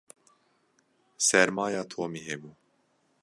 [1.27, 2.51] Sermaya Tomî hebû.